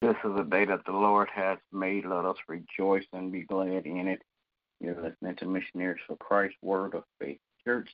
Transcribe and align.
This 0.00 0.14
is 0.24 0.30
a 0.38 0.44
day 0.44 0.64
that 0.64 0.84
the 0.86 0.92
Lord 0.92 1.28
has 1.34 1.58
made. 1.72 2.04
Let 2.04 2.24
us 2.24 2.36
rejoice 2.46 3.04
and 3.12 3.32
be 3.32 3.42
glad 3.42 3.84
in 3.84 4.06
it. 4.06 4.22
You're 4.80 4.94
listening 4.94 5.34
to 5.38 5.46
Missionaries 5.46 6.00
for 6.06 6.16
Christ 6.18 6.54
Word 6.62 6.94
of 6.94 7.02
Faith 7.20 7.40
Church. 7.66 7.90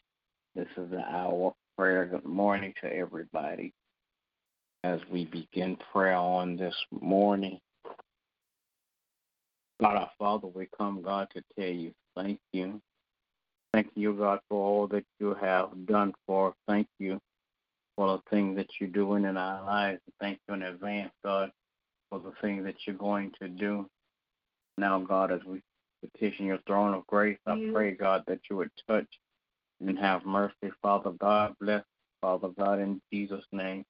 This 0.54 0.68
is 0.76 0.90
the 0.90 1.00
hour 1.00 1.46
of 1.46 1.52
prayer. 1.78 2.04
Good 2.04 2.26
morning 2.26 2.74
to 2.82 2.94
everybody. 2.94 3.72
As 4.82 5.00
we 5.10 5.24
begin 5.24 5.78
prayer 5.92 6.16
on 6.16 6.58
this 6.58 6.74
morning, 6.90 7.58
God 9.80 9.96
our 9.96 10.10
Father, 10.18 10.48
we 10.48 10.68
come, 10.76 11.00
God, 11.00 11.28
to 11.34 11.42
tell 11.58 11.72
you 11.72 11.92
thank 12.14 12.38
you. 12.52 12.82
Thank 13.72 13.88
you, 13.94 14.12
God, 14.12 14.40
for 14.50 14.62
all 14.62 14.86
that 14.88 15.06
you 15.18 15.34
have 15.40 15.70
done 15.86 16.12
for 16.26 16.48
us. 16.48 16.54
Thank 16.68 16.86
you 16.98 17.18
for 17.96 18.18
the 18.18 18.22
things 18.30 18.58
that 18.58 18.68
you're 18.78 18.90
doing 18.90 19.24
in 19.24 19.38
our 19.38 19.64
lives. 19.64 20.02
Thank 20.20 20.38
you 20.46 20.54
in 20.54 20.64
advance, 20.64 21.10
God, 21.24 21.50
for 22.14 22.30
the 22.30 22.36
things 22.40 22.64
that 22.64 22.76
you're 22.86 22.96
going 22.96 23.32
to 23.40 23.48
do. 23.48 23.88
Now, 24.78 25.00
God, 25.00 25.32
as 25.32 25.40
we 25.46 25.60
petition 26.00 26.46
your 26.46 26.58
throne 26.66 26.94
of 26.94 27.06
grace, 27.06 27.38
I 27.46 27.70
pray, 27.72 27.92
God, 27.92 28.22
that 28.26 28.40
you 28.48 28.56
would 28.56 28.70
touch 28.88 29.06
and 29.80 29.98
have 29.98 30.24
mercy, 30.24 30.70
Father 30.82 31.10
God. 31.10 31.54
Bless, 31.60 31.82
Father 32.20 32.48
God, 32.56 32.80
in 32.80 33.00
Jesus' 33.12 33.44
name. 33.52 33.84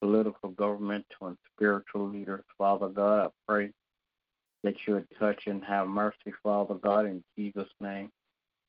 Political, 0.00 0.50
governmental, 0.50 1.28
and 1.28 1.36
spiritual 1.54 2.08
leaders, 2.08 2.44
Father 2.56 2.88
God, 2.88 3.26
I 3.26 3.28
pray 3.46 3.70
that 4.62 4.74
you 4.86 4.94
would 4.94 5.08
touch 5.18 5.42
and 5.46 5.64
have 5.64 5.88
mercy, 5.88 6.32
Father 6.42 6.74
God, 6.74 7.06
in 7.06 7.22
Jesus' 7.36 7.68
name. 7.80 8.10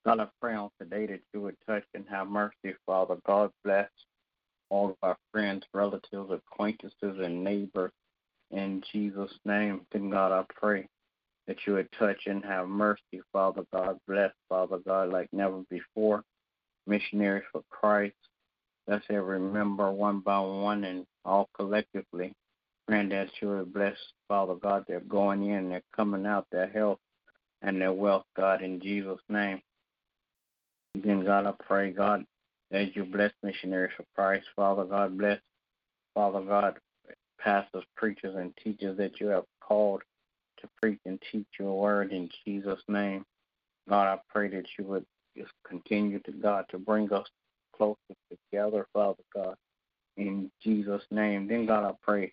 God, 0.06 0.20
I 0.20 0.28
pray 0.42 0.56
on 0.56 0.70
today 0.80 1.06
that 1.06 1.22
you 1.34 1.42
would 1.42 1.58
touch 1.68 1.84
and 1.94 2.06
have 2.10 2.28
mercy, 2.28 2.76
Father 2.86 3.18
God. 3.26 3.52
Bless 3.64 3.90
all 4.70 4.90
of 4.90 4.96
our 5.04 5.18
friends, 5.32 5.64
relatives, 5.74 6.32
acquaintances, 6.32 6.94
and 7.02 7.44
neighbors 7.44 7.92
in 8.52 8.84
Jesus' 8.92 9.34
name. 9.46 9.82
Then, 9.92 10.10
God, 10.10 10.32
I 10.32 10.44
pray 10.54 10.88
that 11.48 11.58
you 11.66 11.74
would 11.74 11.90
touch 11.98 12.22
and 12.26 12.44
have 12.46 12.68
mercy, 12.68 13.22
Father 13.34 13.64
God. 13.74 14.00
Bless, 14.08 14.32
Father 14.50 14.78
God, 14.86 15.10
like 15.10 15.30
never 15.32 15.62
before. 15.70 16.24
Missionaries 16.88 17.44
for 17.52 17.64
Christ. 17.70 18.16
Let's 18.88 19.06
every 19.10 19.40
member 19.40 19.92
one 19.92 20.20
by 20.20 20.40
one 20.40 20.84
and 20.84 21.06
all 21.24 21.50
collectively 21.56 22.34
that 22.92 23.30
you 23.42 23.48
would 23.48 23.74
bless, 23.74 23.96
Father 24.28 24.56
God, 24.56 24.84
they're 24.88 25.00
going 25.02 25.50
in, 25.50 25.70
they're 25.70 25.82
coming 25.96 26.26
out, 26.26 26.46
their 26.52 26.68
health 26.70 27.00
and 27.62 27.80
their 27.80 27.94
wealth, 27.94 28.26
God, 28.36 28.62
in 28.62 28.82
Jesus' 28.82 29.22
name. 29.30 29.62
Again, 30.96 31.24
God, 31.24 31.46
I 31.46 31.54
pray, 31.66 31.92
God, 31.92 32.26
as 32.72 32.88
you 32.94 33.06
bless 33.06 33.32
missionaries 33.44 33.94
for 33.96 34.04
Christ, 34.14 34.46
Father 34.58 34.84
God, 34.84 35.18
bless, 35.18 35.40
Father 36.14 36.42
God, 36.42 36.78
pastors, 37.44 37.84
preachers, 37.96 38.36
and 38.36 38.54
teachers 38.64 38.98
that 38.98 39.20
you 39.20 39.28
have 39.28 39.46
called 39.62 40.02
to 40.60 40.70
preach 40.82 41.00
and 41.06 41.22
teach 41.32 41.48
your 41.60 41.80
word 41.80 42.12
in 42.12 42.30
Jesus' 42.46 42.82
name. 42.88 43.26
God, 43.90 44.08
I 44.08 44.20
pray 44.30 44.48
that 44.50 44.66
you 44.78 44.86
would 44.86 45.06
just 45.36 45.52
continue 45.68 46.20
to, 46.20 46.32
God, 46.32 46.66
to 46.70 46.78
bring 46.78 47.12
us 47.12 47.26
closer 47.76 47.98
together, 48.30 48.88
Father 48.94 49.24
God, 49.34 49.56
in 50.18 50.52
Jesus' 50.62 51.04
name. 51.10 51.48
Then, 51.48 51.66
God, 51.66 51.84
I 51.84 51.94
pray 52.02 52.32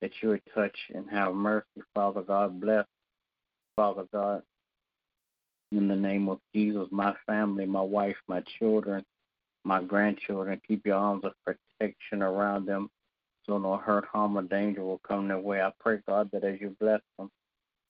that 0.00 0.10
you 0.22 0.30
would 0.30 0.42
touch 0.54 0.76
and 0.94 1.08
have 1.10 1.34
mercy, 1.34 1.82
Father 1.94 2.22
God. 2.22 2.60
Bless, 2.60 2.86
Father 3.76 4.04
God, 4.12 4.42
in 5.72 5.88
the 5.88 5.96
name 5.96 6.28
of 6.28 6.38
Jesus, 6.54 6.86
my 6.90 7.14
family, 7.26 7.66
my 7.66 7.82
wife, 7.82 8.16
my 8.28 8.42
children, 8.58 9.04
my 9.64 9.82
grandchildren. 9.82 10.60
Keep 10.66 10.86
your 10.86 10.96
arms 10.96 11.24
of 11.24 11.32
protection 11.44 12.22
around 12.22 12.66
them 12.66 12.88
so 13.46 13.58
no 13.58 13.76
hurt, 13.76 14.06
harm, 14.06 14.36
or 14.36 14.42
danger 14.42 14.84
will 14.84 14.98
come 14.98 15.28
their 15.28 15.38
way. 15.38 15.60
I 15.60 15.72
pray, 15.78 15.98
God, 16.06 16.30
that 16.32 16.44
as 16.44 16.60
you 16.60 16.76
bless 16.80 17.00
them, 17.18 17.30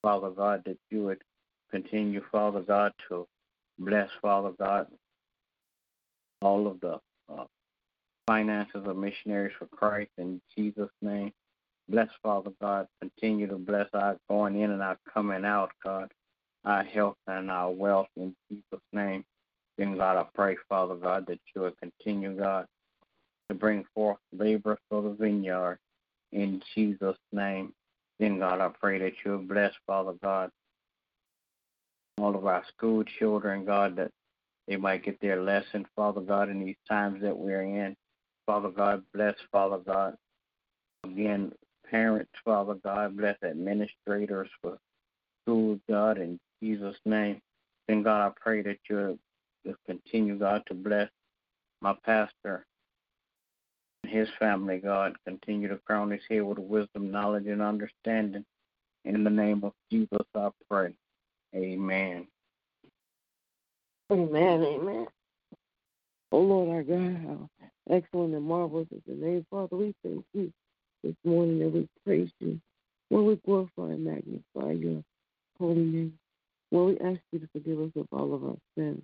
Father 0.03 0.31
God, 0.31 0.63
that 0.67 0.79
you 0.91 1.05
would 1.05 1.23
continue, 1.71 2.23
Father 2.31 2.61
God, 2.61 2.93
to 3.09 3.27
bless, 3.79 4.11
Father 4.21 4.53
God, 4.59 4.87
all 6.43 6.67
of 6.67 6.81
the 6.81 7.01
uh, 7.33 7.45
finances 8.27 8.83
of 8.87 8.97
missionaries 8.97 9.55
for 9.59 9.67
Christ 9.67 10.11
in 10.19 10.41
Jesus' 10.57 10.91
name. 11.01 11.33
Bless, 11.89 12.09
Father 12.23 12.51
God. 12.61 12.89
Continue 13.01 13.47
to 13.47 13.57
bless 13.57 13.89
our 13.95 14.19
going 14.29 14.61
in 14.61 14.71
and 14.71 14.83
our 14.83 14.99
coming 15.13 15.45
out, 15.45 15.71
God, 15.85 16.13
our 16.65 16.83
health 16.83 17.17
and 17.27 17.51
our 17.51 17.71
wealth 17.71 18.09
in 18.17 18.35
Jesus' 18.51 18.85
name. 18.93 19.25
Then, 19.79 19.97
God, 19.97 20.17
I 20.17 20.27
pray, 20.35 20.57
Father 20.69 20.97
God, 20.97 21.27
that 21.29 21.39
you 21.55 21.63
will 21.63 21.73
continue, 21.81 22.37
God, 22.37 22.67
to 23.49 23.55
bring 23.55 23.85
forth 23.95 24.19
labor 24.33 24.79
for 24.89 25.03
the 25.03 25.11
vineyard 25.11 25.79
in 26.33 26.63
Jesus' 26.75 27.19
name. 27.33 27.73
Then, 28.19 28.39
God, 28.39 28.61
I 28.61 28.69
pray 28.81 28.99
that 28.99 29.13
you 29.25 29.33
will 29.33 29.39
bless, 29.39 29.73
Father 29.87 30.15
God, 30.23 30.51
all 32.19 32.35
of 32.35 32.47
our 32.47 32.65
school 32.77 33.05
children, 33.19 33.65
God, 33.65 33.97
that 33.97 34.11
they 34.67 34.77
might 34.77 35.05
get 35.05 35.21
their 35.21 35.43
lesson, 35.43 35.87
Father 35.95 36.21
God, 36.21 36.49
in 36.49 36.65
these 36.65 36.77
times 36.89 37.23
that 37.23 37.37
we're 37.37 37.63
in. 37.63 37.95
Father 38.47 38.71
God, 38.71 39.03
bless, 39.13 39.35
Father 39.53 39.79
God. 39.79 40.17
Again, 41.05 41.53
parents, 41.89 42.33
Father 42.45 42.75
God, 42.75 43.17
bless 43.17 43.37
administrators 43.43 44.49
for 44.63 44.79
schools, 45.45 45.79
God, 45.89 46.19
in 46.19 46.39
Jesus' 46.63 46.97
name. 47.05 47.41
Then, 47.87 48.03
God, 48.03 48.27
I 48.27 48.33
pray 48.41 48.63
that 48.63 48.79
you'll 48.89 49.19
continue, 49.87 50.39
God, 50.39 50.63
to 50.67 50.75
bless 50.75 51.09
my 51.81 51.95
pastor 52.05 52.67
his 54.07 54.29
family, 54.39 54.79
God. 54.79 55.17
Continue 55.27 55.69
to 55.69 55.77
crown 55.79 56.11
his 56.11 56.23
head 56.29 56.43
with 56.43 56.59
wisdom, 56.59 57.11
knowledge, 57.11 57.47
and 57.47 57.63
understanding. 57.63 58.45
In 59.05 59.25
the 59.25 59.31
name 59.31 59.63
of 59.65 59.73
Jesus, 59.91 60.27
I 60.35 60.49
pray. 60.69 60.93
Amen. 61.55 62.27
Amen, 64.11 64.63
amen. 64.63 65.07
Oh 66.33 66.41
Lord 66.41 66.69
our 66.69 66.83
God, 66.83 67.17
how 67.25 67.49
excellent 67.91 68.35
and 68.35 68.45
marvelous 68.45 68.89
is 68.91 69.03
the 69.07 69.15
name, 69.15 69.47
Father. 69.51 69.77
We 69.77 69.95
thank 70.03 70.25
you 70.35 70.53
this 71.03 71.15
morning 71.25 71.63
and 71.63 71.73
we 71.73 71.89
praise 72.05 72.31
you. 72.41 72.61
When 73.09 73.27
we 73.27 73.37
glorify 73.37 73.93
and 73.93 74.05
magnify 74.05 74.73
your 74.73 75.03
holy 75.59 75.85
name. 75.85 76.19
When 76.71 76.87
we 76.87 76.99
ask 76.99 77.21
you 77.33 77.39
to 77.39 77.49
forgive 77.53 77.81
us 77.81 77.91
of 77.97 78.07
all 78.11 78.35
of 78.35 78.45
our 78.45 78.57
sins, 78.77 79.03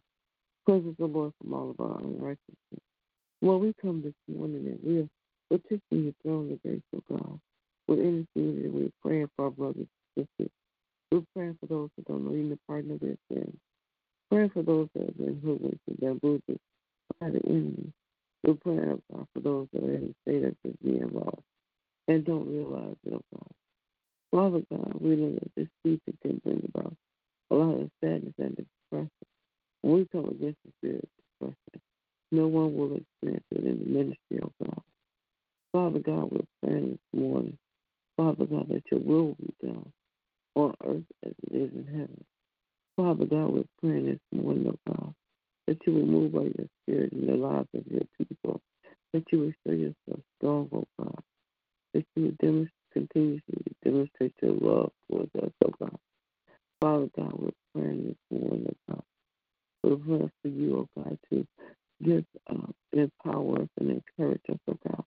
cleanse 0.66 0.86
us, 0.86 0.94
Lord, 0.98 1.32
from 1.40 1.54
all 1.54 1.70
of 1.70 1.80
our 1.80 1.98
unrighteousness. 2.00 2.82
When 3.42 3.58
we 3.58 3.74
come 3.82 4.02
this 4.02 4.14
morning 4.32 4.68
and 4.68 4.78
we 4.84 5.00
are 5.00 5.08
petitioning 5.50 6.04
your 6.04 6.12
throne 6.22 6.52
of 6.52 6.62
grace, 6.62 6.80
O 6.94 7.02
God, 7.10 7.40
with 7.88 7.98
anything 7.98 8.62
that 8.62 8.72
we're 8.72 8.88
praying 9.02 9.30
for 9.34 9.46
our 9.46 9.50
brothers 9.50 9.88
and 10.16 10.28
sisters. 10.38 10.52
We're 11.10 11.24
praying 11.34 11.58
for 11.58 11.66
those 11.66 11.90
that 11.96 12.06
don't 12.06 12.24
know 12.24 12.34
even 12.34 12.50
the 12.50 12.58
pardon 12.68 12.92
of 12.92 13.00
their 13.00 13.16
sins. 13.32 13.56
Praying 14.30 14.50
for 14.50 14.62
those 14.62 14.86
that 14.94 15.06
have 15.06 15.18
been 15.18 15.40
hoodwinked 15.42 15.80
and 15.88 15.98
bamboozled 15.98 16.60
by 17.20 17.30
the 17.30 17.40
enemy. 17.44 17.92
We're 18.44 18.54
praying 18.54 18.92
oh 18.92 19.00
God, 19.12 19.26
for 19.34 19.40
those 19.40 19.66
that 19.72 19.82
are 19.82 19.94
in 19.94 20.14
the 20.14 20.30
state 20.30 20.44
of 20.44 20.54
being 20.84 21.10
lost 21.12 21.42
and 22.06 22.24
don't 22.24 22.46
realize 22.46 22.94
it, 23.04 23.12
oh 23.12 23.22
God. 23.34 23.50
Father 24.30 24.62
God, 24.70 24.94
we 25.00 25.16
know 25.16 25.32
that 25.32 25.50
this 25.56 25.68
season 25.82 26.16
can 26.22 26.40
bring 26.44 26.62
about 26.72 26.94
a 27.50 27.56
lot 27.56 27.80
of 27.80 27.90
sadness 28.00 28.34
and 28.38 28.56
depression. 28.56 29.10
When 29.80 29.94
we 29.94 30.06
come 30.12 30.26
against 30.26 30.58
the 30.64 30.72
spirit 30.78 31.02
of 31.02 31.48
depression, 31.50 31.82
no 32.32 32.48
one 32.48 32.74
will 32.74 32.96
experience 32.96 33.44
it 33.52 33.64
in 33.64 33.78
the 33.78 33.86
ministry, 33.86 34.40
oh 34.42 34.52
God. 34.64 34.82
Father 35.72 36.00
God, 36.00 36.30
we're 36.32 36.40
praying 36.68 36.90
this 36.92 37.20
morning, 37.20 37.58
Father 38.16 38.46
God, 38.46 38.68
that 38.70 38.84
your 38.90 39.00
will 39.00 39.36
be 39.38 39.54
done 39.62 39.92
on 40.54 40.74
earth 40.84 41.04
as 41.24 41.32
it 41.50 41.56
is 41.56 41.70
in 41.74 41.86
heaven. 41.86 42.24
Father 42.96 43.26
God, 43.26 43.52
we're 43.52 43.64
praying 43.80 44.06
this 44.06 44.40
morning, 44.40 44.66
oh 44.68 44.92
God, 44.92 45.14
that 45.66 45.78
you 45.86 45.92
will 45.92 46.06
move 46.06 46.32
by 46.32 46.42
your 46.42 46.68
spirit 46.82 47.12
in 47.12 47.26
the 47.26 47.36
lives 47.36 47.68
of 47.74 47.86
your 47.86 48.02
people, 48.18 48.60
that 49.12 49.24
you 49.30 49.38
will 49.40 49.52
show 49.66 49.72
yourself 49.74 50.20
strong, 50.38 50.68
oh 50.72 50.84
God, 50.98 51.20
that 51.94 52.06
you 52.16 52.22
would 52.24 52.38
demonstrate, 52.38 52.72
continuously 52.92 53.62
demonstrate 53.84 54.34
your 54.42 54.52
love 54.52 54.92
towards 55.10 55.30
us, 55.36 55.50
oh 55.66 55.72
God. 55.78 55.98
Father 56.80 57.08
God, 57.16 57.32
we're 57.38 57.50
praying 57.74 58.06
this 58.08 58.38
morning, 58.40 58.66
oh 58.68 58.94
God. 58.94 59.02
We're 59.82 59.96
praying 59.96 60.30
for 60.42 60.48
you, 60.48 60.88
oh 60.96 61.02
God, 61.02 61.18
to 61.30 61.46
just 62.02 62.26
uh, 62.50 62.72
empower 62.92 63.62
us 63.62 63.68
and 63.80 63.90
encourage 64.18 64.42
us, 64.50 64.58
oh 64.68 64.78
God, 64.88 65.04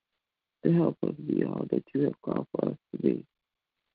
to 0.63 0.73
help 0.73 0.97
us 1.05 1.13
be 1.27 1.41
a 1.41 1.47
all 1.47 1.65
that 1.71 1.83
you 1.93 2.03
have 2.03 2.21
called 2.21 2.47
for 2.51 2.69
us 2.69 2.77
to 2.95 3.01
be. 3.01 3.25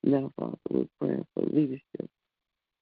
Now, 0.03 0.31
Father, 0.39 0.57
we're 0.69 0.85
praying 0.99 1.25
for 1.33 1.43
leadership, 1.43 2.09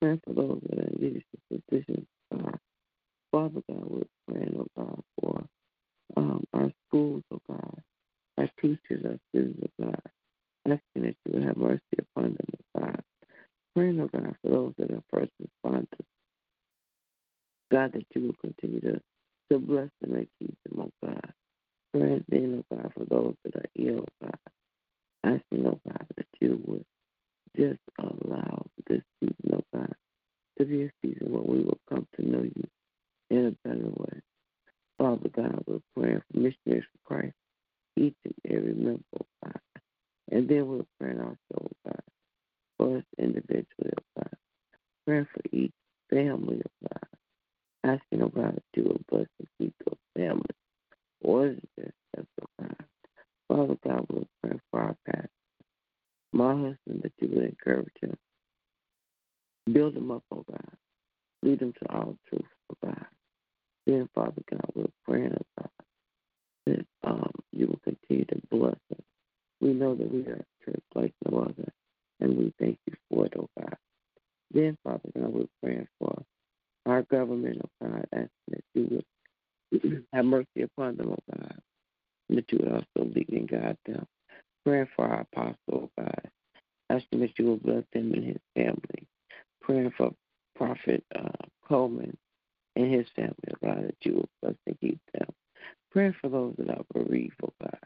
praying 0.02 0.22
for 0.26 0.34
those 0.34 0.62
that 0.70 0.80
are 0.80 0.88
in 0.88 0.98
leadership 1.00 1.26
positions. 1.50 2.08
God. 2.34 2.60
Father 3.40 3.62
God, 3.70 3.86
we're 3.88 4.04
praying, 4.28 4.54
oh 4.60 4.68
God, 4.76 5.02
for 5.22 5.46
um, 6.18 6.44
our 6.54 6.70
schools, 6.88 7.24
oh 7.32 7.40
God, 7.50 7.82
our 8.38 8.50
teachers, 8.62 9.06
our 9.06 9.18
students, 9.30 9.62
oh 9.82 9.86
God, 9.86 10.02
asking 10.66 11.04
that 11.04 11.16
you 11.26 11.34
would 11.36 11.44
have 11.44 11.56
mercy 11.56 11.82
upon 12.00 12.34
them, 12.34 12.48
oh 12.76 12.82
God. 12.82 13.02
Praying, 13.74 14.02
oh 14.02 14.10
God, 14.12 14.36
for 14.42 14.52
those 14.52 14.74
that 14.78 14.92
are 14.92 15.04
first 15.10 15.32
responders. 15.42 15.88
God, 17.72 17.94
that 17.94 18.06
you 18.14 18.24
will 18.24 18.36
continue 18.42 18.82
to, 18.82 19.02
to 19.54 19.60
bless 19.60 19.88
them 20.02 20.16
and 20.16 20.28
keep 20.38 20.58
them, 20.66 20.82
oh 20.82 21.08
God. 21.08 21.34
Praying 21.94 22.26
then, 22.28 22.66
oh 22.70 22.76
God, 22.76 22.92
for 22.94 23.06
those 23.06 23.36
that 23.46 23.56
are 23.56 23.70
ill, 23.78 24.04
oh 24.04 24.26
God. 24.26 24.38
Asking, 25.24 25.66
oh 25.66 25.80
God, 25.88 26.08
that 26.18 26.28
you 26.42 26.62
would 26.66 26.86
just 27.56 27.80
allow 28.00 28.66
this 28.90 29.02
season, 29.22 29.54
oh 29.54 29.64
God, 29.74 29.96
to 30.58 30.66
be 30.66 30.84
a 30.84 30.92
season 31.02 31.32
where 31.32 31.44
we 31.44 31.64
will 31.64 31.80
come 31.90 32.06
to 32.18 32.30
know 32.30 32.44
you 32.44 32.64
in 33.30 33.46
a 33.48 33.68
better 33.68 33.90
way. 33.90 34.22
Father 34.98 35.30
God, 35.30 35.64
we're 35.66 35.80
praying 35.96 36.22
for 36.32 36.40
missionaries 36.40 36.86
for 36.92 37.16
Christ, 37.16 37.36
each 37.98 38.16
and 38.26 38.36
every 38.50 38.74
member, 38.74 39.02
oh 39.22 39.26
God. 39.44 39.60
And 40.32 40.48
then 40.48 40.68
we're 40.68 40.84
praying 41.00 41.22
also, 41.22 41.38
oh 41.62 41.70
God, 41.86 42.02
for 42.78 42.98
us 42.98 43.04
individually, 43.18 43.94
oh 43.98 44.04
God. 44.18 44.34
Praying 45.08 45.28
for 45.34 45.42
each 45.56 45.72
family, 46.10 46.62
oh 46.66 46.88
God. 46.90 47.96
Asking, 47.96 48.24
oh 48.24 48.30
God, 48.30 48.56
that 48.56 48.64
you 48.76 48.84
will 48.84 49.02
bless 49.10 49.28
and 49.40 49.48
keep 49.60 49.74
those 49.86 49.98
families. 50.16 50.46
Order 51.22 51.56
their 51.78 51.94
steps, 52.14 52.28
oh 52.42 52.48
God. 52.62 52.76
Father 53.48 53.78
God, 53.88 54.06
we're 54.12 54.24
praying 54.44 54.62
for 54.72 54.82
our 54.82 54.96
pastor. 55.06 55.30
My 56.34 56.52
husband, 56.54 57.02
that 57.04 57.14
you 57.20 57.30
would 57.30 57.46
encourage 57.46 57.88
him. 58.02 58.16
Build 59.72 59.96
him 59.96 60.12
up, 60.12 60.24
oh 60.32 60.44
God. 60.50 60.74
Lead 61.44 61.62
him 61.62 61.74
to 61.74 61.96
all 61.96 62.18
truth, 62.28 62.44
oh 62.72 62.76
God. 62.86 63.06
Then, 63.90 64.08
Father 64.14 64.44
God, 64.52 64.70
we're 64.76 64.86
praying, 65.04 65.36
oh 65.60 65.66
that 66.68 66.86
um, 67.04 67.32
you 67.52 67.66
will 67.66 67.80
continue 67.84 68.24
to 68.26 68.40
bless 68.52 68.76
us. 68.92 69.04
We 69.62 69.74
know 69.74 69.96
that 69.96 70.14
we 70.14 70.20
are 70.28 70.46
church 70.64 70.84
like 70.94 71.12
no 71.28 71.40
other, 71.40 71.74
and 72.20 72.38
we 72.38 72.54
thank 72.60 72.78
you 72.86 72.94
for 73.10 73.26
it, 73.26 73.34
oh 73.36 73.50
God. 73.60 73.76
Then, 74.54 74.78
Father 74.84 75.10
God, 75.18 75.34
we're 75.34 75.46
praying 75.64 75.88
for 75.98 76.22
our 76.86 77.02
government, 77.02 77.64
oh 77.64 77.88
God, 77.88 78.06
asking 78.14 78.30
that 78.50 78.64
you 78.76 79.02
would 79.72 80.06
have 80.14 80.26
mercy 80.26 80.62
upon 80.62 80.98
them, 80.98 81.10
oh 81.10 81.36
God, 81.36 81.58
and 82.30 82.38
that 82.38 82.52
you 82.52 82.60
would 82.60 82.72
also 82.72 83.10
lead 83.16 83.30
and 83.30 83.50
guide 83.50 83.78
them. 83.88 84.06
Praying 84.64 84.88
for 84.96 85.08
our 85.08 85.22
apostle, 85.22 85.56
oh 85.74 85.90
God, 85.98 86.30
asking 86.92 87.22
that 87.22 87.40
you 87.40 87.46
will 87.46 87.58
bless 87.58 87.86
him 87.92 88.14
and 88.14 88.24
his 88.24 88.38
family. 88.56 89.08
Praying 89.64 89.94
for 89.98 90.12
Prophet 90.56 91.04
uh, 91.18 91.48
Coleman 91.68 92.16
and 92.80 92.94
his 92.94 93.08
family, 93.16 93.36
oh 93.52 93.58
God, 93.66 93.84
that 93.86 93.96
you 94.02 94.14
will 94.16 94.30
bless 94.42 94.56
and 94.66 94.80
keep 94.80 95.00
them. 95.14 95.28
Praying 95.92 96.16
for 96.22 96.30
those 96.30 96.56
that 96.58 96.70
are 96.70 96.86
bereaved, 96.94 97.36
oh 97.44 97.54
God, 97.62 97.80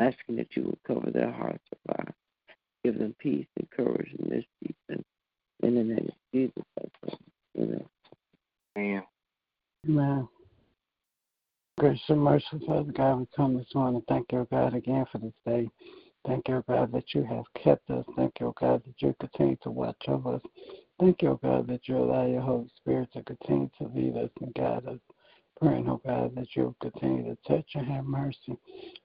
asking 0.00 0.36
that 0.36 0.54
you 0.56 0.64
will 0.64 0.78
cover 0.86 1.10
their 1.10 1.32
hearts, 1.32 1.64
oh 1.74 1.94
God. 1.94 2.12
Give 2.84 2.98
them 2.98 3.14
peace 3.18 3.46
and 3.58 3.70
courage 3.70 4.10
in 4.18 4.30
this 4.30 4.44
season. 4.62 5.04
In 5.62 5.74
the 5.74 5.84
name 5.84 6.08
of 6.08 6.14
Jesus, 6.34 6.64
I 6.78 6.84
pray. 7.02 7.62
Amen. 7.62 7.84
Amen. 8.78 9.02
Amen. 9.86 10.28
Gracious 11.78 12.02
and 12.08 12.22
merciful 12.22 12.60
Father 12.66 12.92
God, 12.92 13.20
we 13.20 13.26
come 13.34 13.56
this 13.56 13.74
morning. 13.74 14.02
Thank 14.08 14.32
you, 14.32 14.46
God, 14.50 14.74
again 14.74 15.04
for 15.10 15.18
this 15.18 15.32
day. 15.46 15.68
Thank 16.26 16.48
you, 16.48 16.62
God, 16.68 16.92
that 16.92 17.14
you 17.14 17.24
have 17.24 17.44
kept 17.62 17.88
us. 17.90 18.04
Thank 18.16 18.32
you, 18.40 18.52
God, 18.60 18.82
that 18.84 18.94
you 18.98 19.14
continue 19.18 19.56
to 19.62 19.70
watch 19.70 20.02
over 20.08 20.34
us. 20.34 20.42
Thank 21.00 21.22
you, 21.22 21.40
God, 21.42 21.66
that 21.68 21.88
you 21.88 21.96
allow 21.96 22.26
your 22.26 22.42
Holy 22.42 22.70
Spirit 22.76 23.08
to 23.14 23.22
continue 23.22 23.70
to 23.78 23.88
lead 23.94 24.18
us 24.18 24.28
and 24.42 24.52
guide 24.52 24.86
us. 24.86 24.98
Praying, 25.58 25.88
oh 25.88 26.00
God, 26.06 26.34
that 26.36 26.48
you'll 26.54 26.76
continue 26.82 27.24
to 27.24 27.36
touch 27.48 27.66
and 27.74 27.86
have 27.86 28.04
mercy 28.04 28.56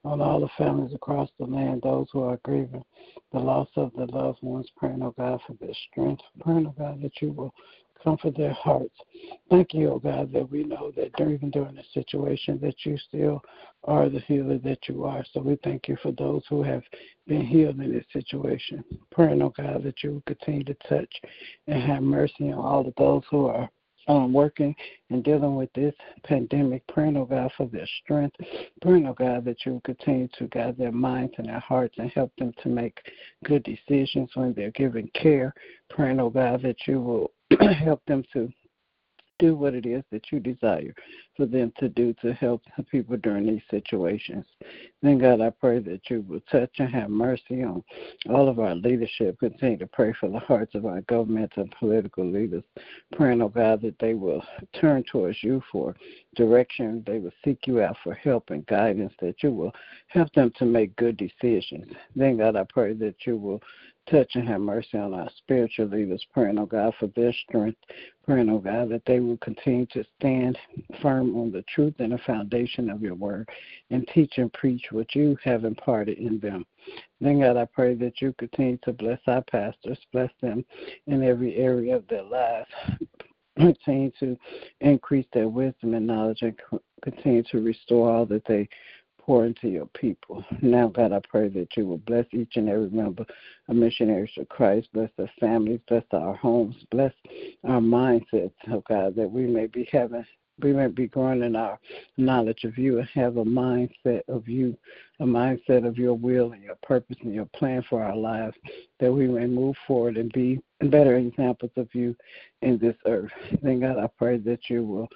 on 0.04 0.20
all 0.20 0.40
the 0.40 0.48
families 0.58 0.94
across 0.94 1.30
the 1.38 1.46
land, 1.46 1.80
those 1.82 2.06
who 2.12 2.22
are 2.22 2.38
grieving 2.44 2.84
the 3.32 3.38
loss 3.38 3.68
of 3.76 3.92
their 3.96 4.06
loved 4.08 4.42
ones. 4.42 4.68
Praying, 4.76 5.02
oh 5.02 5.14
God, 5.16 5.40
for 5.46 5.54
their 5.54 5.74
strength. 5.90 6.22
Praying, 6.40 6.66
oh 6.66 6.74
God, 6.78 7.00
that 7.02 7.22
you 7.22 7.32
will 7.32 7.54
comfort 8.06 8.36
their 8.36 8.52
hearts. 8.52 8.94
Thank 9.50 9.74
you, 9.74 9.90
oh 9.90 9.98
God, 9.98 10.32
that 10.32 10.48
we 10.48 10.62
know 10.62 10.92
that 10.96 11.20
even 11.20 11.50
during 11.50 11.74
this 11.74 11.86
situation 11.92 12.60
that 12.62 12.76
you 12.84 12.96
still 13.08 13.42
are 13.82 14.08
the 14.08 14.20
healer 14.20 14.58
that 14.58 14.78
you 14.88 15.04
are. 15.04 15.24
So 15.32 15.40
we 15.40 15.58
thank 15.64 15.88
you 15.88 15.96
for 16.00 16.12
those 16.12 16.42
who 16.48 16.62
have 16.62 16.84
been 17.26 17.44
healed 17.44 17.80
in 17.80 17.92
this 17.92 18.04
situation. 18.12 18.84
Praying, 19.10 19.42
oh 19.42 19.52
God, 19.56 19.82
that 19.82 20.04
you 20.04 20.12
will 20.12 20.22
continue 20.24 20.62
to 20.64 20.76
touch 20.88 21.12
and 21.66 21.82
have 21.82 22.02
mercy 22.02 22.52
on 22.52 22.54
all 22.54 22.86
of 22.86 22.94
those 22.96 23.22
who 23.28 23.46
are 23.46 23.68
um, 24.06 24.32
working 24.32 24.72
and 25.10 25.24
dealing 25.24 25.56
with 25.56 25.72
this 25.72 25.94
pandemic, 26.22 26.86
praying, 26.86 27.16
oh 27.16 27.24
God, 27.24 27.50
for 27.56 27.66
their 27.66 27.88
strength. 28.04 28.36
Praying, 28.82 29.08
oh 29.08 29.14
God, 29.14 29.44
that 29.46 29.66
you 29.66 29.72
will 29.72 29.80
continue 29.80 30.28
to 30.38 30.46
guide 30.46 30.78
their 30.78 30.92
minds 30.92 31.34
and 31.38 31.48
their 31.48 31.58
hearts 31.58 31.96
and 31.98 32.08
help 32.12 32.30
them 32.38 32.52
to 32.62 32.68
make 32.68 33.00
good 33.44 33.64
decisions 33.64 34.30
when 34.34 34.54
they're 34.54 34.70
giving 34.70 35.10
care. 35.20 35.52
Praying, 35.90 36.20
oh 36.20 36.30
God, 36.30 36.62
that 36.62 36.86
you 36.86 37.00
will 37.00 37.32
help 37.84 38.04
them 38.06 38.24
to 38.32 38.52
do 39.38 39.54
what 39.54 39.74
it 39.74 39.84
is 39.84 40.02
that 40.10 40.32
you 40.32 40.40
desire 40.40 40.94
for 41.36 41.46
them 41.46 41.72
to 41.78 41.88
do 41.88 42.14
to 42.22 42.32
help 42.34 42.62
people 42.90 43.16
during 43.18 43.46
these 43.46 43.62
situations. 43.70 44.44
Then, 45.02 45.18
God, 45.18 45.40
I 45.40 45.50
pray 45.50 45.78
that 45.80 46.08
you 46.08 46.22
will 46.22 46.40
touch 46.50 46.70
and 46.78 46.88
have 46.94 47.10
mercy 47.10 47.62
on 47.62 47.84
all 48.30 48.48
of 48.48 48.58
our 48.58 48.74
leadership. 48.74 49.38
Continue 49.38 49.76
to 49.78 49.86
pray 49.86 50.14
for 50.18 50.30
the 50.30 50.38
hearts 50.38 50.74
of 50.74 50.86
our 50.86 51.02
government 51.02 51.52
and 51.56 51.70
political 51.78 52.24
leaders. 52.24 52.64
Praying, 53.12 53.42
oh 53.42 53.48
God, 53.48 53.82
that 53.82 53.98
they 53.98 54.14
will 54.14 54.42
turn 54.80 55.04
towards 55.04 55.42
you 55.42 55.62
for 55.70 55.94
direction. 56.34 57.02
They 57.06 57.18
will 57.18 57.32
seek 57.44 57.66
you 57.66 57.82
out 57.82 57.96
for 58.02 58.14
help 58.14 58.50
and 58.50 58.64
guidance, 58.66 59.12
that 59.20 59.42
you 59.42 59.52
will 59.52 59.72
help 60.08 60.32
them 60.32 60.52
to 60.56 60.64
make 60.64 60.96
good 60.96 61.16
decisions. 61.16 61.86
Then, 62.14 62.38
God, 62.38 62.56
I 62.56 62.64
pray 62.64 62.94
that 62.94 63.16
you 63.26 63.36
will 63.36 63.60
touch 64.10 64.30
and 64.34 64.48
have 64.48 64.60
mercy 64.60 64.98
on 64.98 65.14
our 65.14 65.28
spiritual 65.38 65.86
leaders, 65.86 66.24
praying, 66.32 66.58
oh 66.58 66.66
God, 66.66 66.94
for 66.98 67.08
their 67.08 67.32
strength, 67.32 67.78
praying, 68.24 68.48
oh 68.50 68.58
God, 68.58 68.88
that 68.90 69.02
they 69.06 69.20
will 69.20 69.36
continue 69.38 69.86
to 69.86 70.04
stand 70.18 70.58
firm 71.00 71.36
on 71.36 71.52
the 71.52 71.62
truth 71.62 71.94
and 71.98 72.12
the 72.12 72.18
foundation 72.18 72.90
of 72.90 73.02
your 73.02 73.14
word 73.14 73.48
and 73.90 74.06
teach 74.14 74.34
and 74.38 74.52
preach 74.52 74.86
what 74.90 75.14
you 75.14 75.36
have 75.44 75.64
imparted 75.64 76.18
in 76.18 76.38
them. 76.40 76.64
Then, 77.20 77.40
God, 77.40 77.56
I 77.56 77.64
pray 77.64 77.94
that 77.94 78.20
you 78.20 78.34
continue 78.38 78.78
to 78.84 78.92
bless 78.92 79.20
our 79.26 79.42
pastors, 79.42 79.98
bless 80.12 80.30
them 80.40 80.64
in 81.06 81.22
every 81.22 81.56
area 81.56 81.96
of 81.96 82.06
their 82.08 82.22
lives. 82.22 82.68
Continue 83.58 84.12
to 84.20 84.36
increase 84.82 85.24
their 85.32 85.48
wisdom 85.48 85.94
and 85.94 86.06
knowledge 86.06 86.42
and 86.42 86.54
continue 87.02 87.42
to 87.44 87.62
restore 87.62 88.10
all 88.10 88.26
that 88.26 88.44
they 88.46 88.68
pour 89.26 89.44
into 89.44 89.68
your 89.68 89.86
people. 89.86 90.44
Now, 90.62 90.88
God, 90.88 91.12
I 91.12 91.20
pray 91.28 91.48
that 91.48 91.76
you 91.76 91.86
will 91.86 91.98
bless 91.98 92.26
each 92.32 92.56
and 92.56 92.68
every 92.68 92.90
member 92.90 93.26
of 93.68 93.76
Missionaries 93.76 94.30
for 94.34 94.44
Christ. 94.44 94.88
Bless 94.94 95.10
their 95.18 95.30
families, 95.40 95.80
bless 95.88 96.04
our 96.12 96.34
homes, 96.34 96.76
bless 96.90 97.12
our 97.64 97.80
mindsets, 97.80 98.52
oh 98.70 98.82
God, 98.88 99.16
that 99.16 99.30
we 99.30 99.46
may 99.46 99.66
be 99.66 99.88
having 99.90 100.24
we 100.62 100.72
may 100.72 100.86
be 100.86 101.06
growing 101.06 101.42
in 101.42 101.54
our 101.54 101.78
knowledge 102.16 102.64
of 102.64 102.78
you 102.78 102.98
and 102.98 103.08
have 103.10 103.36
a 103.36 103.44
mindset 103.44 104.22
of 104.26 104.48
you, 104.48 104.74
a 105.20 105.24
mindset 105.24 105.86
of 105.86 105.98
your 105.98 106.14
will 106.14 106.52
and 106.52 106.62
your 106.62 106.78
purpose 106.82 107.18
and 107.22 107.34
your 107.34 107.44
plan 107.44 107.84
for 107.90 108.02
our 108.02 108.16
lives, 108.16 108.56
that 108.98 109.12
we 109.12 109.28
may 109.28 109.46
move 109.46 109.76
forward 109.86 110.16
and 110.16 110.32
be 110.32 110.58
better 110.80 111.16
examples 111.16 111.72
of 111.76 111.94
you 111.94 112.16
in 112.62 112.78
this 112.78 112.96
earth. 113.04 113.30
Then, 113.62 113.80
God, 113.80 113.98
I 113.98 114.08
pray 114.18 114.38
that 114.38 114.70
you 114.70 114.82
will 114.82 115.08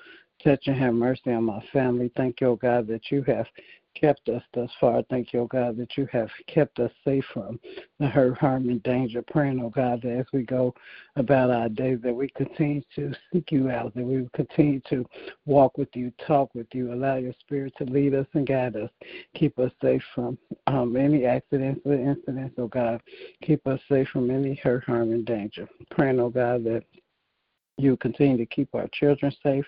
touch 0.44 0.66
and 0.66 0.76
have 0.76 0.94
mercy 0.94 1.32
on 1.32 1.44
my 1.44 1.62
family. 1.72 2.10
Thank 2.16 2.40
you, 2.40 2.48
oh 2.48 2.56
God, 2.56 2.86
that 2.88 3.10
you 3.10 3.22
have 3.22 3.46
kept 3.94 4.28
us 4.28 4.42
thus 4.54 4.70
far. 4.80 5.02
Thank 5.10 5.32
you, 5.32 5.40
oh 5.40 5.46
God, 5.46 5.76
that 5.76 5.96
you 5.96 6.06
have 6.12 6.30
kept 6.46 6.78
us 6.78 6.90
safe 7.04 7.24
from 7.32 7.58
the 7.98 8.06
hurt, 8.06 8.38
harm, 8.38 8.68
and 8.68 8.82
danger. 8.82 9.22
Praying, 9.22 9.60
oh 9.62 9.70
God, 9.70 10.02
that 10.02 10.18
as 10.18 10.26
we 10.32 10.42
go 10.42 10.74
about 11.16 11.50
our 11.50 11.68
day, 11.68 11.94
that 11.96 12.14
we 12.14 12.28
continue 12.28 12.82
to 12.96 13.12
seek 13.32 13.50
you 13.50 13.70
out, 13.70 13.94
that 13.94 14.04
we 14.04 14.28
continue 14.34 14.80
to 14.90 15.04
walk 15.46 15.76
with 15.76 15.88
you, 15.94 16.12
talk 16.26 16.54
with 16.54 16.68
you, 16.72 16.92
allow 16.92 17.16
your 17.16 17.34
spirit 17.40 17.72
to 17.78 17.84
lead 17.84 18.14
us 18.14 18.26
and 18.34 18.46
guide 18.46 18.76
us. 18.76 18.90
Keep 19.34 19.58
us 19.58 19.72
safe 19.82 20.02
from 20.14 20.38
um, 20.66 20.96
any 20.96 21.24
accidents 21.24 21.80
or 21.84 21.94
incidents, 21.94 22.54
oh 22.58 22.68
God. 22.68 23.00
Keep 23.42 23.66
us 23.66 23.80
safe 23.88 24.08
from 24.08 24.30
any 24.30 24.54
hurt, 24.54 24.84
harm, 24.84 25.12
and 25.12 25.26
danger. 25.26 25.68
Praying, 25.90 26.20
oh 26.20 26.30
God, 26.30 26.64
that 26.64 26.84
you 27.76 27.96
continue 27.96 28.36
to 28.36 28.46
keep 28.46 28.74
our 28.74 28.88
children 28.92 29.32
safe. 29.42 29.64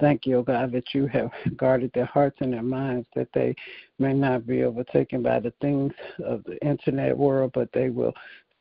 Thank 0.00 0.26
you, 0.26 0.38
oh 0.38 0.42
God, 0.42 0.72
that 0.72 0.94
you 0.94 1.06
have 1.06 1.30
guarded 1.56 1.90
their 1.94 2.04
hearts 2.06 2.38
and 2.40 2.52
their 2.52 2.62
minds, 2.62 3.06
that 3.14 3.28
they 3.34 3.54
may 3.98 4.12
not 4.12 4.46
be 4.46 4.64
overtaken 4.64 5.22
by 5.22 5.40
the 5.40 5.52
things 5.60 5.92
of 6.24 6.44
the 6.44 6.58
internet 6.66 7.16
world, 7.16 7.52
but 7.54 7.68
they 7.72 7.90
will 7.90 8.12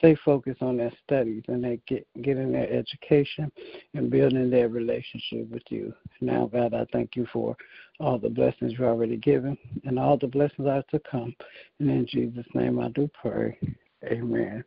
stay 0.04 0.16
focused 0.26 0.62
on 0.62 0.76
their 0.76 0.92
studies 1.04 1.44
and 1.48 1.64
they 1.64 1.80
get 1.88 2.06
getting 2.24 2.52
their 2.52 2.70
education 2.70 3.50
and 3.94 4.10
building 4.10 4.50
their 4.50 4.68
relationship 4.68 5.50
with 5.50 5.64
you. 5.70 5.94
Now, 6.20 6.50
God, 6.52 6.74
I 6.74 6.86
thank 6.92 7.16
you 7.16 7.26
for 7.32 7.56
all 8.02 8.18
the 8.18 8.30
blessings 8.30 8.74
you've 8.74 8.82
already 8.82 9.16
given 9.16 9.58
and 9.86 9.98
all 9.98 10.18
the 10.18 10.28
blessings 10.28 10.68
are 10.68 10.84
to 10.92 11.00
come. 11.10 11.34
And 11.80 11.90
in 11.90 12.06
Jesus' 12.06 12.46
name 12.54 12.80
I 12.80 12.90
do 12.90 13.10
pray. 13.22 13.58
Amen. 14.06 14.66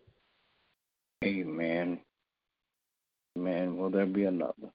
Amen. 1.22 2.00
Amen. 3.36 3.76
Will 3.76 3.90
there 3.90 4.06
be 4.06 4.24
another? 4.24 4.70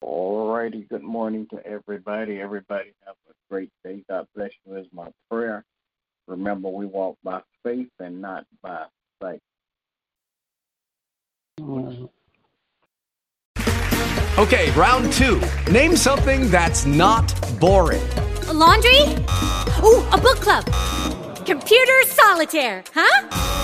All 0.00 0.48
righty. 0.48 0.86
Good 0.88 1.02
morning 1.02 1.46
to 1.50 1.64
everybody. 1.66 2.40
Everybody 2.40 2.94
have 3.04 3.16
a 3.28 3.32
great 3.50 3.70
day. 3.84 4.02
God 4.08 4.26
bless 4.34 4.50
you 4.66 4.76
is 4.76 4.86
my 4.92 5.08
prayer. 5.30 5.64
Remember, 6.26 6.70
we 6.70 6.86
walk 6.86 7.18
by 7.22 7.42
faith 7.62 7.90
and 8.00 8.22
not 8.22 8.46
by 8.62 8.86
sight. 9.20 9.42
Okay, 14.38 14.70
round 14.72 15.12
two. 15.12 15.40
Name 15.70 15.94
something 15.94 16.50
that's 16.50 16.86
not 16.86 17.34
boring. 17.60 18.02
A 18.48 18.52
laundry? 18.52 19.00
Ooh, 19.84 20.02
a 20.10 20.18
book 20.18 20.40
club. 20.40 20.64
Computer 21.44 22.02
solitaire, 22.04 22.82
huh? 22.94 23.63